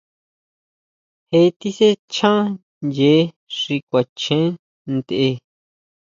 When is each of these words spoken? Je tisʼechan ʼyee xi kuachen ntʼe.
Je 1.31 1.41
tisʼechan 1.59 2.43
ʼyee 2.93 3.21
xi 3.57 3.75
kuachen 3.89 4.45
ntʼe. 4.95 5.25